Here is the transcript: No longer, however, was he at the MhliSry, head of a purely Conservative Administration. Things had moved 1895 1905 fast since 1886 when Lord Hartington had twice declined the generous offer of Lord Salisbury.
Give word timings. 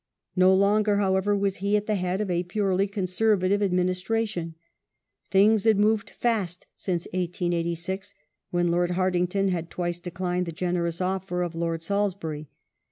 No 0.35 0.51
longer, 0.55 0.97
however, 0.97 1.37
was 1.37 1.57
he 1.57 1.77
at 1.77 1.85
the 1.85 1.93
MhliSry, 1.93 1.97
head 1.97 2.21
of 2.21 2.31
a 2.31 2.41
purely 2.41 2.87
Conservative 2.87 3.61
Administration. 3.61 4.55
Things 5.29 5.65
had 5.65 5.77
moved 5.77 6.09
1895 6.09 6.57
1905 6.65 6.65
fast 6.65 6.65
since 6.75 7.07
1886 7.13 8.13
when 8.49 8.69
Lord 8.71 8.91
Hartington 8.95 9.49
had 9.49 9.69
twice 9.69 9.99
declined 9.99 10.47
the 10.47 10.51
generous 10.51 11.01
offer 11.01 11.43
of 11.43 11.53
Lord 11.53 11.83
Salisbury. 11.83 12.49